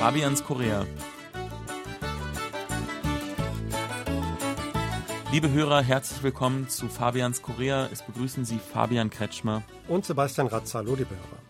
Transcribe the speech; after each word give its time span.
Fabians 0.00 0.42
Korea. 0.42 0.86
Liebe 5.30 5.50
Hörer, 5.50 5.82
herzlich 5.82 6.22
willkommen 6.22 6.70
zu 6.70 6.88
Fabians 6.88 7.42
Korea. 7.42 7.86
Es 7.92 8.00
begrüßen 8.00 8.46
Sie 8.46 8.58
Fabian 8.58 9.10
Kretschmer 9.10 9.62
und 9.88 10.06
Sebastian 10.06 10.46
Ratz. 10.46 10.72
Hallo, 10.74 10.94
liebe 10.94 11.10
Hörer. 11.10 11.42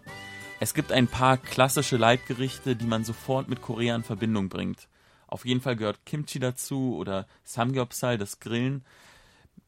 Es 0.58 0.74
gibt 0.74 0.90
ein 0.90 1.06
paar 1.06 1.36
klassische 1.36 1.96
Leibgerichte, 1.96 2.74
die 2.74 2.86
man 2.86 3.04
sofort 3.04 3.48
mit 3.48 3.62
Korea 3.62 3.94
in 3.94 4.02
Verbindung 4.02 4.48
bringt. 4.48 4.88
Auf 5.28 5.46
jeden 5.46 5.60
Fall 5.60 5.76
gehört 5.76 6.04
Kimchi 6.04 6.40
dazu 6.40 6.96
oder 6.96 7.28
Samgyeopsal, 7.44 8.18
das 8.18 8.40
Grillen. 8.40 8.84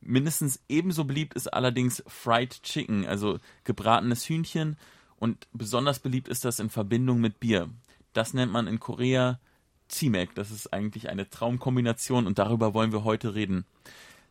Mindestens 0.01 0.59
ebenso 0.69 1.05
beliebt 1.05 1.34
ist 1.34 1.55
allerdings 1.55 2.03
Fried 2.09 2.64
Chicken, 2.64 3.06
also 3.06 3.39
gebratenes 3.62 4.28
Hühnchen. 4.28 4.77
Und 5.20 5.47
besonders 5.53 6.01
beliebt 6.01 6.27
ist 6.27 6.45
das 6.45 6.59
in 6.59 6.69
Verbindung 6.69 7.20
mit 7.20 7.39
Bier. 7.39 7.70
Das 8.12 8.34
nennt 8.34 8.52
man 8.52 8.66
in 8.66 8.80
Korea 8.80 9.41
Chimek. 9.89 10.34
Das 10.34 10.51
ist 10.51 10.73
eigentlich 10.73 11.09
eine 11.09 11.29
Traumkombination 11.29 12.27
und 12.27 12.39
darüber 12.39 12.75
wollen 12.75 12.93
wir 12.93 13.05
heute 13.05 13.34
reden. 13.34 13.65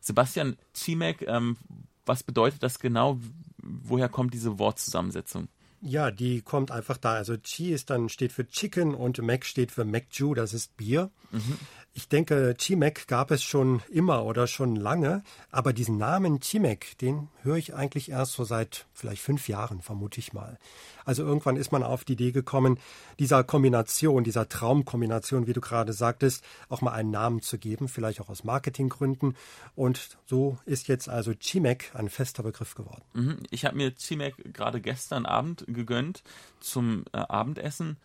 Sebastian 0.00 0.56
Chimek, 0.74 1.22
ähm, 1.22 1.56
was 2.04 2.22
bedeutet 2.22 2.62
das 2.62 2.78
genau? 2.78 3.18
Woher 3.58 4.08
kommt 4.08 4.34
diese 4.34 4.58
Wortzusammensetzung? 4.58 5.48
Ja, 5.80 6.10
die 6.10 6.42
kommt 6.42 6.70
einfach 6.70 6.96
da. 6.96 7.14
Also 7.14 7.36
Chi 7.36 7.72
ist 7.72 7.90
dann 7.90 8.08
steht 8.08 8.32
für 8.32 8.46
Chicken 8.46 8.94
und 8.94 9.20
Mac 9.20 9.44
steht 9.44 9.72
für 9.72 9.84
Macju, 9.84 10.34
das 10.34 10.54
ist 10.54 10.76
Bier. 10.76 11.10
Mhm. 11.32 11.58
Ich 11.94 12.08
denke, 12.08 12.54
Chimek 12.56 13.06
gab 13.06 13.30
es 13.30 13.42
schon 13.42 13.82
immer 13.90 14.24
oder 14.24 14.46
schon 14.46 14.76
lange, 14.76 15.22
aber 15.50 15.74
diesen 15.74 15.98
Namen 15.98 16.40
Chimek, 16.40 16.96
den 16.96 17.28
höre 17.42 17.56
ich 17.56 17.74
eigentlich 17.74 18.10
erst 18.10 18.32
so 18.32 18.44
seit 18.44 18.86
vielleicht 18.94 19.20
fünf 19.20 19.46
Jahren, 19.46 19.82
vermute 19.82 20.18
ich 20.18 20.32
mal. 20.32 20.58
Also 21.04 21.22
irgendwann 21.22 21.56
ist 21.56 21.70
man 21.70 21.82
auf 21.82 22.04
die 22.04 22.14
Idee 22.14 22.32
gekommen, 22.32 22.78
dieser 23.18 23.44
Kombination, 23.44 24.24
dieser 24.24 24.48
Traumkombination, 24.48 25.46
wie 25.46 25.52
du 25.52 25.60
gerade 25.60 25.92
sagtest, 25.92 26.42
auch 26.70 26.80
mal 26.80 26.92
einen 26.92 27.10
Namen 27.10 27.42
zu 27.42 27.58
geben, 27.58 27.88
vielleicht 27.88 28.22
auch 28.22 28.30
aus 28.30 28.42
Marketinggründen. 28.42 29.36
Und 29.74 30.16
so 30.24 30.58
ist 30.64 30.88
jetzt 30.88 31.10
also 31.10 31.34
Chimek 31.34 31.90
ein 31.94 32.08
fester 32.08 32.42
Begriff 32.42 32.74
geworden. 32.74 33.02
Mhm. 33.12 33.38
Ich 33.50 33.66
habe 33.66 33.76
mir 33.76 33.94
Chimek 33.94 34.36
gerade 34.54 34.80
gestern 34.80 35.26
Abend 35.26 35.64
gegönnt 35.68 36.22
zum 36.60 37.04
äh, 37.12 37.18
Abendessen 37.18 37.98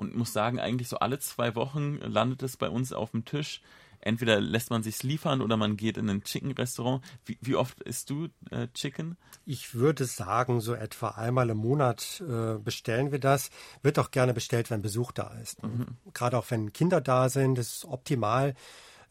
und 0.00 0.16
muss 0.16 0.32
sagen, 0.32 0.58
eigentlich 0.58 0.88
so 0.88 0.98
alle 0.98 1.18
zwei 1.18 1.54
Wochen 1.54 1.98
landet 1.98 2.42
es 2.42 2.56
bei 2.56 2.70
uns 2.70 2.94
auf 2.94 3.10
dem 3.10 3.26
Tisch. 3.26 3.60
Entweder 4.00 4.40
lässt 4.40 4.70
man 4.70 4.82
sich's 4.82 5.02
liefern 5.02 5.42
oder 5.42 5.58
man 5.58 5.76
geht 5.76 5.98
in 5.98 6.08
ein 6.08 6.24
Chicken-Restaurant. 6.24 7.04
Wie, 7.26 7.36
wie, 7.42 7.54
oft 7.54 7.82
isst 7.82 8.08
du 8.08 8.28
äh, 8.50 8.68
Chicken? 8.72 9.18
Ich 9.44 9.74
würde 9.74 10.06
sagen, 10.06 10.62
so 10.62 10.72
etwa 10.72 11.08
einmal 11.08 11.50
im 11.50 11.58
Monat 11.58 12.22
äh, 12.26 12.58
bestellen 12.58 13.12
wir 13.12 13.18
das. 13.18 13.50
Wird 13.82 13.98
auch 13.98 14.10
gerne 14.10 14.32
bestellt, 14.32 14.70
wenn 14.70 14.80
Besuch 14.80 15.12
da 15.12 15.34
ist. 15.42 15.62
Mhm. 15.62 15.98
Gerade 16.14 16.38
auch 16.38 16.50
wenn 16.50 16.72
Kinder 16.72 17.02
da 17.02 17.28
sind, 17.28 17.58
das 17.58 17.68
ist 17.68 17.84
optimal. 17.84 18.54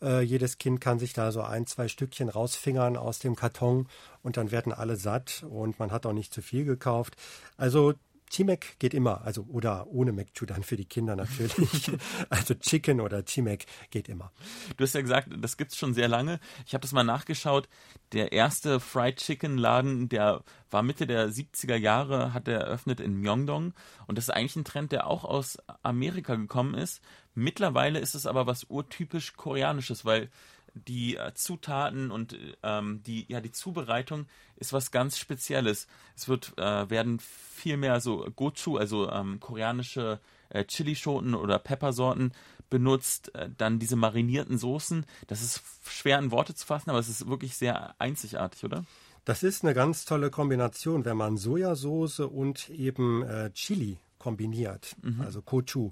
Äh, 0.02 0.22
jedes 0.22 0.58
Kind 0.58 0.82
kann 0.82 0.98
sich 0.98 1.14
da 1.14 1.32
so 1.32 1.44
ein, 1.44 1.68
zwei 1.68 1.88
Stückchen 1.88 2.30
rausfingern 2.30 2.98
aus 2.98 3.20
dem 3.20 3.36
Karton 3.36 3.88
und 4.24 4.38
dann 4.38 4.50
werden 4.50 4.74
alle 4.74 4.96
satt 4.96 5.46
und 5.48 5.78
man 5.78 5.92
hat 5.92 6.08
auch 6.08 6.14
nicht 6.14 6.34
zu 6.34 6.42
viel 6.42 6.66
gekauft. 6.66 7.16
Also 7.58 7.94
Chimek 8.30 8.78
geht 8.80 8.94
immer, 8.94 9.24
also 9.24 9.46
oder 9.50 9.88
ohne 9.88 10.12
Mekchu 10.12 10.46
dann 10.46 10.64
für 10.64 10.78
die 10.78 10.86
Kinder 10.86 11.16
natürlich. 11.16 11.92
also 12.30 12.54
Chicken 12.54 13.02
oder 13.02 13.24
Chimek 13.24 13.66
geht 13.90 14.08
immer. 14.08 14.32
Du 14.78 14.84
hast 14.84 14.94
ja 14.94 15.02
gesagt, 15.02 15.30
das 15.40 15.58
gibt's 15.58 15.78
schon 15.78 15.94
sehr 15.94 16.08
lange. 16.08 16.40
Ich 16.66 16.74
habe 16.74 16.82
das 16.82 16.92
mal 16.92 17.04
nachgeschaut. 17.04 17.68
Der 18.12 18.32
erste 18.32 18.80
Fried 18.80 19.18
Chicken 19.18 19.58
Laden, 19.58 20.10
der 20.10 20.44
war 20.70 20.84
Mitte 20.84 21.08
der 21.08 21.30
70er 21.30 21.76
Jahre, 21.76 22.34
hat 22.34 22.48
er 22.48 22.60
eröffnet 22.60 23.00
in 23.00 23.16
Myeongdong 23.16 23.74
und 24.08 24.18
das 24.18 24.26
ist 24.26 24.30
eigentlich 24.30 24.56
ein 24.56 24.66
Trend, 24.66 24.92
der 24.92 25.08
auch 25.08 25.24
aus 25.24 25.58
Amerika 25.82 26.36
gekommen 26.36 26.76
ist. 26.76 27.02
Mittlerweile 27.34 28.00
ist 28.00 28.16
es 28.16 28.26
aber 28.26 28.48
was 28.48 28.66
urtypisch 28.66 29.34
koreanisches, 29.34 30.06
weil 30.06 30.30
die 30.74 31.16
äh, 31.16 31.34
Zutaten 31.34 32.12
und 32.12 32.38
ähm, 32.64 33.02
die, 33.04 33.26
ja, 33.28 33.42
die 33.42 33.52
Zubereitung 33.52 34.28
ist 34.56 34.74
was 34.74 34.92
ganz 34.92 35.18
Spezielles. 35.18 35.88
Es 36.16 36.28
wird, 36.28 36.54
äh, 36.58 36.90
werden 36.90 37.20
viel 37.20 37.78
mehr 37.78 38.00
so 38.02 38.28
Gochu, 38.36 38.78
also 38.78 39.10
ähm, 39.10 39.40
koreanische 39.40 40.20
äh, 40.50 40.66
Chilischoten 40.66 41.36
oder 41.36 41.60
Peppersorten 41.60 42.34
benutzt, 42.70 43.34
äh, 43.36 43.50
dann 43.58 43.80
diese 43.80 43.96
marinierten 43.96 44.58
Soßen. 44.58 45.06
Das 45.28 45.42
ist 45.42 45.62
schwer 45.88 46.20
in 46.20 46.32
Worte 46.32 46.54
zu 46.56 46.66
fassen, 46.66 46.90
aber 46.90 47.00
es 47.00 47.10
ist 47.10 47.28
wirklich 47.28 47.58
sehr 47.58 47.96
einzigartig, 48.00 48.64
oder? 48.64 48.86
Das 49.26 49.44
ist 49.44 49.64
eine 49.64 49.74
ganz 49.74 50.06
tolle 50.06 50.30
Kombination, 50.30 51.06
wenn 51.06 51.18
man 51.18 51.38
Sojasauce 51.38 52.22
und 52.22 52.70
eben 52.70 53.24
äh, 53.24 53.52
Chili 53.54 53.98
kombiniert, 54.18 54.96
mhm. 55.02 55.22
also 55.22 55.42
Kochu. 55.42 55.92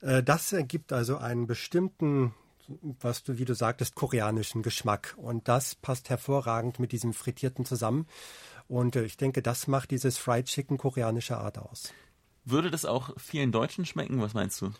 Äh, 0.00 0.22
das 0.22 0.52
ergibt 0.52 0.92
also 0.92 1.16
einen 1.16 1.46
bestimmten 1.46 2.34
was 2.80 3.22
du, 3.22 3.38
wie 3.38 3.44
du 3.44 3.54
sagtest, 3.54 3.94
koreanischen 3.94 4.62
Geschmack. 4.62 5.14
Und 5.16 5.48
das 5.48 5.74
passt 5.74 6.10
hervorragend 6.10 6.78
mit 6.78 6.92
diesem 6.92 7.12
Frittierten 7.12 7.64
zusammen. 7.64 8.06
Und 8.68 8.96
äh, 8.96 9.04
ich 9.04 9.16
denke, 9.16 9.42
das 9.42 9.66
macht 9.66 9.90
dieses 9.90 10.18
Fried 10.18 10.46
Chicken 10.46 10.78
koreanischer 10.78 11.38
Art 11.38 11.58
aus. 11.58 11.92
Würde 12.44 12.70
das 12.70 12.84
auch 12.84 13.10
vielen 13.18 13.52
Deutschen 13.52 13.84
schmecken? 13.84 14.20
Was 14.20 14.34
meinst 14.34 14.60
du? 14.60 14.70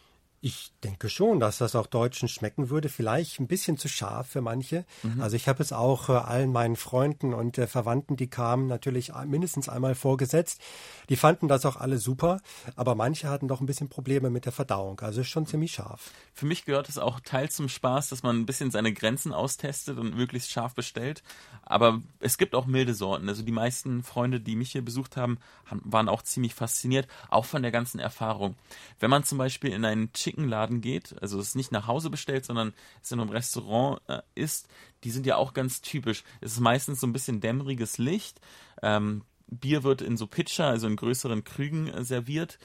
Ich 0.44 0.72
denke 0.82 1.08
schon, 1.08 1.38
dass 1.38 1.58
das 1.58 1.76
auch 1.76 1.86
Deutschen 1.86 2.26
schmecken 2.28 2.68
würde. 2.68 2.88
Vielleicht 2.88 3.38
ein 3.38 3.46
bisschen 3.46 3.78
zu 3.78 3.86
scharf 3.88 4.26
für 4.26 4.40
manche. 4.40 4.84
Mhm. 5.04 5.20
Also 5.20 5.36
ich 5.36 5.46
habe 5.46 5.62
es 5.62 5.72
auch 5.72 6.08
äh, 6.08 6.14
allen 6.14 6.50
meinen 6.50 6.74
Freunden 6.74 7.32
und 7.32 7.58
äh, 7.58 7.68
Verwandten, 7.68 8.16
die 8.16 8.26
kamen, 8.26 8.66
natürlich 8.66 9.12
mindestens 9.24 9.68
einmal 9.68 9.94
vorgesetzt. 9.94 10.60
Die 11.08 11.14
fanden 11.14 11.46
das 11.46 11.64
auch 11.64 11.76
alle 11.76 11.98
super, 11.98 12.40
aber 12.74 12.96
manche 12.96 13.28
hatten 13.28 13.46
doch 13.46 13.60
ein 13.60 13.66
bisschen 13.66 13.88
Probleme 13.88 14.30
mit 14.30 14.44
der 14.44 14.50
Verdauung. 14.50 14.98
Also 14.98 15.22
schon 15.22 15.46
ziemlich 15.46 15.74
scharf. 15.74 16.10
Für 16.34 16.46
mich 16.46 16.64
gehört 16.64 16.88
es 16.88 16.98
auch 16.98 17.20
Teil 17.20 17.48
zum 17.48 17.68
Spaß, 17.68 18.08
dass 18.08 18.24
man 18.24 18.40
ein 18.40 18.46
bisschen 18.46 18.72
seine 18.72 18.92
Grenzen 18.92 19.32
austestet 19.32 19.96
und 19.96 20.16
möglichst 20.16 20.50
scharf 20.50 20.74
bestellt. 20.74 21.22
Aber 21.62 22.00
es 22.18 22.36
gibt 22.36 22.56
auch 22.56 22.66
milde 22.66 22.94
Sorten. 22.94 23.28
Also 23.28 23.44
die 23.44 23.52
meisten 23.52 24.02
Freunde, 24.02 24.40
die 24.40 24.56
mich 24.56 24.72
hier 24.72 24.84
besucht 24.84 25.16
haben, 25.16 25.38
waren 25.70 26.08
auch 26.08 26.22
ziemlich 26.22 26.54
fasziniert, 26.54 27.06
auch 27.30 27.44
von 27.44 27.62
der 27.62 27.70
ganzen 27.70 28.00
Erfahrung. 28.00 28.56
Wenn 28.98 29.10
man 29.10 29.22
zum 29.22 29.38
Beispiel 29.38 29.70
in 29.70 29.84
einen 29.84 30.12
Chicken 30.12 30.31
Laden 30.38 30.80
geht, 30.80 31.14
also 31.20 31.38
es 31.38 31.54
nicht 31.54 31.72
nach 31.72 31.86
Hause 31.86 32.10
bestellt, 32.10 32.44
sondern 32.44 32.72
es 33.02 33.12
in 33.12 33.20
einem 33.20 33.30
Restaurant 33.30 34.00
äh, 34.08 34.20
isst, 34.34 34.68
die 35.04 35.10
sind 35.10 35.26
ja 35.26 35.36
auch 35.36 35.54
ganz 35.54 35.80
typisch. 35.80 36.24
Es 36.40 36.52
ist 36.52 36.60
meistens 36.60 37.00
so 37.00 37.06
ein 37.06 37.12
bisschen 37.12 37.40
dämmeriges 37.40 37.98
Licht. 37.98 38.40
Ähm, 38.82 39.22
Bier 39.46 39.82
wird 39.82 40.02
in 40.02 40.16
so 40.16 40.26
Pitcher, 40.26 40.66
also 40.66 40.86
in 40.86 40.96
größeren 40.96 41.44
Krügen 41.44 41.88
äh, 41.88 42.04
serviert 42.04 42.58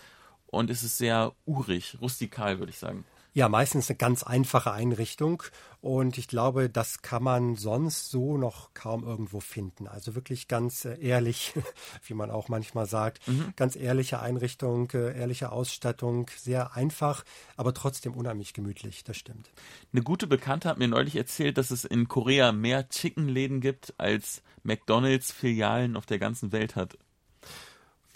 und 0.48 0.70
es 0.70 0.84
ist 0.84 0.98
sehr 0.98 1.34
urig, 1.46 1.98
rustikal, 2.02 2.60
würde 2.60 2.72
ich 2.72 2.80
sagen. 2.80 3.06
Ja, 3.38 3.50
meistens 3.50 3.88
eine 3.88 3.98
ganz 3.98 4.24
einfache 4.24 4.72
Einrichtung 4.72 5.44
und 5.80 6.18
ich 6.18 6.28
glaube, 6.28 6.72
das 6.72 7.04
kann 7.04 7.22
man 7.22 7.56
sonst 7.56 8.10
so 8.10 8.36
noch 8.36 8.74
kaum 8.74 9.04
irgendwo 9.04 9.42
finden. 9.42 9.88
Also 9.88 10.16
wirklich 10.16 10.48
ganz 10.48 10.86
äh, 10.86 10.98
ehrlich, 11.00 11.54
wie 12.08 12.16
man 12.16 12.32
auch 12.32 12.50
manchmal 12.50 12.88
sagt, 12.88 13.28
mhm. 13.28 13.54
ganz 13.56 13.76
ehrliche 13.76 14.22
Einrichtung, 14.22 14.90
äh, 14.96 15.16
ehrliche 15.16 15.52
Ausstattung, 15.52 16.32
sehr 16.36 16.76
einfach, 16.76 17.24
aber 17.58 17.76
trotzdem 17.76 18.16
unheimlich 18.16 18.56
gemütlich, 18.56 19.04
das 19.04 19.18
stimmt. 19.18 19.52
Eine 19.94 20.02
gute 20.02 20.26
Bekannte 20.26 20.68
hat 20.68 20.80
mir 20.80 20.88
neulich 20.88 21.16
erzählt, 21.16 21.60
dass 21.60 21.70
es 21.70 21.86
in 21.86 22.08
Korea 22.08 22.52
mehr 22.52 22.90
Chicken-Läden 22.90 23.62
gibt, 23.62 23.94
als 24.00 24.42
McDonalds 24.64 25.32
Filialen 25.32 25.96
auf 25.96 26.08
der 26.08 26.18
ganzen 26.18 26.52
Welt 26.52 26.76
hat. 26.76 26.98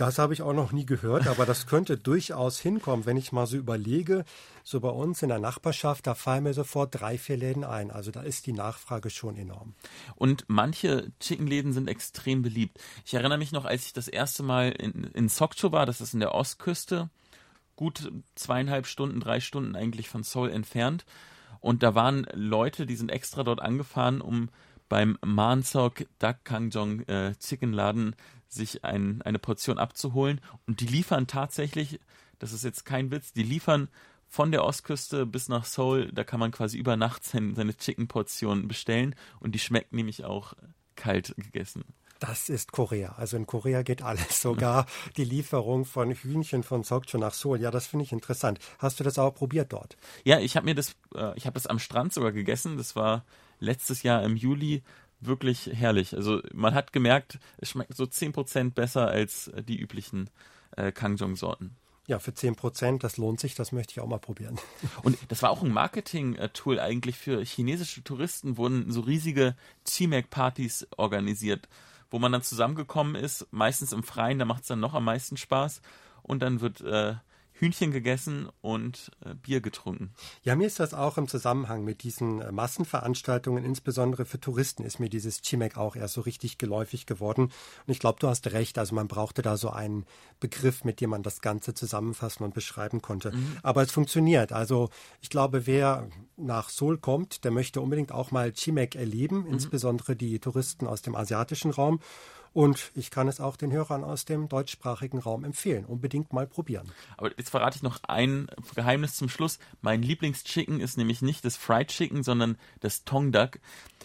Das 0.02 0.18
habe 0.18 0.34
ich 0.34 0.42
auch 0.42 0.54
noch 0.54 0.72
nie 0.72 0.88
gehört, 0.88 1.28
aber 1.28 1.46
das 1.46 1.68
könnte 1.68 1.96
durchaus 1.96 2.60
hinkommen, 2.60 3.06
wenn 3.06 3.18
ich 3.18 3.32
mal 3.32 3.46
so 3.46 3.56
überlege. 3.56 4.26
So 4.64 4.80
bei 4.80 4.90
uns 4.90 5.22
in 5.22 5.30
der 5.30 5.38
Nachbarschaft, 5.38 6.08
da 6.08 6.16
fallen 6.16 6.46
mir 6.46 6.56
sofort 6.56 7.00
drei, 7.00 7.20
vier 7.20 7.38
Läden 7.38 7.64
ein. 7.64 7.92
Also 7.92 8.10
da 8.10 8.24
ist 8.24 8.48
die 8.48 8.52
Nachfrage 8.52 9.12
schon 9.12 9.38
enorm. 9.38 9.76
Und 10.16 10.46
manche 10.48 11.12
Chickenläden 11.20 11.72
sind 11.72 11.88
extrem 11.88 12.42
beliebt. 12.42 12.80
Ich 13.06 13.14
erinnere 13.14 13.38
mich 13.38 13.52
noch, 13.52 13.66
als 13.66 13.86
ich 13.86 13.94
das 13.94 14.08
erste 14.08 14.42
Mal 14.42 14.72
in, 14.72 15.04
in 15.14 15.30
Sokcho 15.30 15.72
war, 15.72 15.86
das 15.86 16.02
ist 16.02 16.16
in 16.16 16.20
der 16.20 16.34
Ostküste, 16.34 17.12
gut 17.76 18.12
zweieinhalb 18.34 18.88
Stunden, 18.88 19.20
drei 19.20 19.40
Stunden 19.40 19.76
eigentlich 19.76 20.10
von 20.10 20.24
Seoul 20.24 20.50
entfernt. 20.50 21.06
Und 21.60 21.84
da 21.84 21.94
waren 21.94 22.26
Leute, 22.34 22.88
die 22.88 22.96
sind 22.96 23.12
extra 23.12 23.44
dort 23.44 23.62
angefahren, 23.62 24.20
um 24.22 24.50
beim 24.92 25.18
Mansok 25.26 26.06
Dak 26.20 26.44
Kangjong 26.44 27.08
äh, 27.08 27.34
Chickenladen 27.36 28.14
sich 28.50 28.84
ein, 28.84 29.22
eine 29.22 29.40
Portion 29.40 29.78
abzuholen. 29.78 30.42
Und 30.68 30.82
die 30.82 30.86
liefern 30.86 31.28
tatsächlich, 31.28 32.02
das 32.40 32.52
ist 32.52 32.66
jetzt 32.66 32.84
kein 32.84 33.10
Witz, 33.10 33.32
die 33.32 33.44
liefern 33.44 33.88
von 34.28 34.52
der 34.52 34.66
Ostküste 34.66 35.26
bis 35.26 35.48
nach 35.48 35.64
Seoul, 35.64 36.12
da 36.12 36.26
kann 36.26 36.42
man 36.42 36.52
quasi 36.52 36.78
über 36.78 36.98
Nacht 36.98 37.24
seine, 37.24 37.56
seine 37.56 37.74
Chicken-Portion 37.74 38.68
bestellen 38.68 39.16
und 39.40 39.56
die 39.56 39.60
schmeckt 39.60 39.94
nämlich 39.94 40.26
auch 40.26 40.56
kalt 40.98 41.36
gegessen. 41.38 41.86
Das 42.20 42.50
ist 42.50 42.74
Korea. 42.74 43.14
Also 43.14 43.38
in 43.38 43.48
Korea 43.48 43.84
geht 43.84 44.02
alles, 44.02 44.42
sogar 44.42 44.88
die 45.16 45.24
Lieferung 45.24 45.86
von 45.86 46.12
Hühnchen 46.12 46.64
von 46.64 46.84
Sokcho 46.84 47.18
nach 47.18 47.34
Seoul. 47.34 47.62
Ja, 47.62 47.72
das 47.72 47.88
finde 47.88 48.04
ich 48.04 48.12
interessant. 48.12 48.60
Hast 48.78 49.00
du 49.00 49.06
das 49.06 49.18
auch 49.18 49.34
probiert 49.34 49.72
dort? 49.72 49.96
Ja, 50.26 50.40
ich 50.40 50.58
habe 50.58 50.66
mir 50.66 50.76
das, 50.76 50.98
äh, 51.16 51.36
ich 51.38 51.46
habe 51.46 51.54
das 51.54 51.66
am 51.66 51.80
Strand 51.80 52.14
sogar 52.14 52.34
gegessen. 52.34 52.76
Das 52.76 52.98
war 52.98 53.24
letztes 53.62 54.04
Jahr 54.04 54.24
im 54.24 54.36
Juli 54.36 54.84
wirklich 55.22 55.70
herrlich. 55.72 56.16
Also 56.16 56.42
man 56.54 56.74
hat 56.74 56.92
gemerkt, 56.92 57.40
es 57.58 57.70
schmeckt 57.70 57.96
so 57.96 58.04
10% 58.04 58.72
besser 58.72 59.08
als 59.08 59.52
die 59.68 59.80
üblichen 59.80 60.30
äh, 60.76 60.92
Kangjong-Sorten. 60.92 61.78
Ja, 62.08 62.20
für 62.20 62.34
10 62.34 62.56
Prozent, 62.56 63.04
das 63.04 63.18
lohnt 63.18 63.40
sich, 63.40 63.56
das 63.56 63.72
möchte 63.72 63.92
ich 63.92 64.00
auch 64.02 64.08
mal 64.08 64.20
probieren. 64.20 64.60
Und 65.04 65.18
das 65.30 65.44
war 65.44 65.52
auch 65.52 65.62
ein 65.62 65.72
Marketing-Tool 65.72 66.80
eigentlich 66.80 67.18
für 67.18 67.42
chinesische 67.46 68.04
Touristen, 68.04 68.58
wurden 68.58 68.92
so 68.92 69.02
riesige 69.02 69.56
Chimac-Partys 69.88 70.88
organisiert, 70.98 71.70
wo 72.10 72.20
man 72.20 72.32
dann 72.32 72.42
zusammengekommen 72.42 73.16
ist, 73.16 73.48
meistens 73.52 73.94
im 73.94 74.04
Freien, 74.04 74.40
da 74.40 74.46
macht 74.46 74.64
es 74.64 74.68
dann 74.68 74.80
noch 74.80 74.96
am 74.96 75.06
meisten 75.06 75.38
Spaß. 75.38 75.82
Und 76.24 76.42
dann 76.42 76.60
wird 76.60 76.82
äh, 76.82 77.16
Hühnchen 77.62 77.92
gegessen 77.92 78.50
und 78.62 79.12
äh, 79.24 79.36
Bier 79.36 79.62
getrunken. 79.62 80.16
Ja, 80.42 80.56
mir 80.56 80.66
ist 80.66 80.80
das 80.80 80.96
auch 80.96 81.20
im 81.20 81.28
Zusammenhang 81.28 81.84
mit 81.84 82.02
diesen 82.02 82.42
äh, 82.42 82.52
Massenveranstaltungen, 82.52 83.64
insbesondere 83.64 84.26
für 84.26 84.40
Touristen, 84.40 84.84
ist 84.84 85.00
mir 85.00 85.10
dieses 85.10 85.42
Chimek 85.42 85.78
auch 85.78 85.96
erst 85.96 86.16
so 86.16 86.22
richtig 86.22 86.58
geläufig 86.58 87.06
geworden. 87.06 87.44
Und 87.44 87.92
ich 87.92 88.00
glaube, 88.00 88.18
du 88.20 88.28
hast 88.28 88.52
recht. 88.52 88.80
Also 88.80 88.96
man 88.96 89.08
brauchte 89.08 89.44
da 89.44 89.58
so 89.58 89.70
einen 89.70 90.06
Begriff, 90.40 90.84
mit 90.84 91.02
dem 91.02 91.12
man 91.12 91.22
das 91.22 91.42
Ganze 91.42 91.76
zusammenfassen 91.76 92.44
und 92.44 92.56
beschreiben 92.56 93.04
konnte. 93.04 93.32
Mhm. 93.32 93.58
Aber 93.62 93.84
es 93.84 93.92
funktioniert. 93.92 94.52
Also 94.52 94.90
ich 95.22 95.30
glaube, 95.30 95.68
wer 95.68 96.10
nach 96.38 96.70
Seoul 96.70 96.98
kommt, 96.98 97.44
der 97.44 97.52
möchte 97.52 97.80
unbedingt 97.80 98.12
auch 98.12 98.32
mal 98.32 98.52
Chimek 98.54 98.96
erleben, 98.96 99.44
mhm. 99.44 99.54
insbesondere 99.54 100.16
die 100.16 100.40
Touristen 100.40 100.88
aus 100.88 101.04
dem 101.04 101.16
asiatischen 101.16 101.70
Raum. 101.70 102.00
Und 102.54 102.92
ich 102.96 103.12
kann 103.12 103.28
es 103.28 103.40
auch 103.40 103.56
den 103.56 103.72
Hörern 103.72 104.04
aus 104.04 104.26
dem 104.26 104.50
deutschsprachigen 104.50 105.20
Raum 105.20 105.46
empfehlen. 105.46 105.86
Unbedingt 105.86 106.34
mal 106.34 106.48
probieren. 106.48 106.92
Aber 107.18 107.32
jetzt 107.38 107.50
verrate 107.50 107.78
ich 107.78 107.84
noch 107.84 108.04
ein 108.04 108.48
Geheimnis 108.76 109.16
zum 109.16 109.30
Schluss. 109.30 109.58
Mein 109.82 110.02
Lieblingschicken 110.02 110.82
ist 110.82 110.98
nämlich 110.98 111.22
nicht 111.22 111.46
das 111.46 111.56
Fried 111.56 111.88
Chicken, 111.88 112.24
sondern 112.24 112.58
das 112.82 113.06
Tong 113.06 113.32
Duck, 113.32 113.60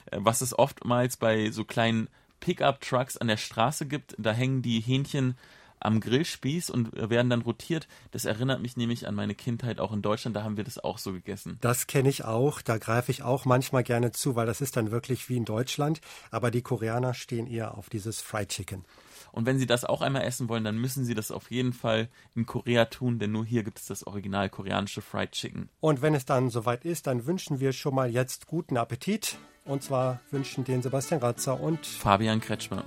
äh, 0.07 0.19
was 0.21 0.43
es 0.43 0.57
oftmals 0.57 1.17
bei 1.17 1.51
so 1.51 1.65
kleinen 1.65 2.09
Pickup-Trucks 2.41 3.17
an 3.17 3.27
der 3.27 3.37
Straße 3.37 3.87
gibt. 3.87 4.15
Da 4.19 4.33
hängen 4.33 4.63
die 4.63 4.81
Hähnchen 4.81 5.37
am 5.81 6.01
Grillspieß 6.01 6.71
und 6.71 6.93
werden 6.93 7.31
dann 7.31 7.43
rotiert. 7.43 7.89
Das 8.11 8.25
erinnert 8.25 8.63
mich 8.63 8.77
nämlich 8.77 9.07
an 9.07 9.15
meine 9.15 9.35
Kindheit 9.35 9.81
auch 9.81 9.93
in 9.93 10.03
Deutschland, 10.03 10.37
da 10.37 10.43
haben 10.43 10.57
wir 10.57 10.65
das 10.65 10.79
auch 10.79 10.99
so 10.99 11.13
gegessen. 11.13 11.59
Das 11.61 11.87
kenne 11.87 12.09
ich 12.09 12.25
auch, 12.25 12.63
da 12.63 12.79
greife 12.79 13.11
ich 13.11 13.23
auch 13.23 13.45
manchmal 13.45 13.83
gerne 13.83 14.13
zu, 14.13 14.37
weil 14.37 14.47
das 14.47 14.61
ist 14.61 14.77
dann 14.77 14.91
wirklich 14.91 15.29
wie 15.29 15.37
in 15.37 15.45
Deutschland, 15.45 16.01
aber 16.31 16.51
die 16.51 16.63
Koreaner 16.63 17.15
stehen 17.15 17.47
eher 17.47 17.77
auf 17.77 17.89
dieses 17.91 18.21
Fried 18.21 18.49
Chicken. 18.49 18.85
Und 19.33 19.45
wenn 19.45 19.59
Sie 19.59 19.67
das 19.67 19.85
auch 19.85 20.01
einmal 20.01 20.23
essen 20.23 20.49
wollen, 20.49 20.65
dann 20.65 20.79
müssen 20.79 21.05
Sie 21.05 21.15
das 21.15 21.31
auf 21.31 21.51
jeden 21.51 21.75
Fall 21.75 22.09
in 22.35 22.47
Korea 22.47 22.87
tun, 22.87 23.19
denn 23.19 23.33
nur 23.33 23.45
hier 23.45 23.65
gibt 23.65 23.79
es 23.79 23.85
das 23.85 24.07
original 24.07 24.49
koreanische 24.49 25.03
Fried 25.03 25.33
Chicken. 25.33 25.69
Und 25.81 26.01
wenn 26.01 26.15
es 26.15 26.25
dann 26.25 26.49
soweit 26.49 26.87
ist, 26.87 27.07
dann 27.07 27.27
wünschen 27.27 27.61
wir 27.61 27.73
schon 27.73 27.95
mal 27.95 28.11
jetzt 28.11 28.47
guten 28.47 28.79
Appetit. 28.79 29.37
Und 29.67 29.83
zwar 29.83 30.21
wünschen 30.31 30.65
den 30.65 30.81
Sebastian 30.81 31.21
Ratzer 31.21 31.61
und 31.61 31.85
Fabian 31.85 32.41
Kretschmer. 32.41 32.85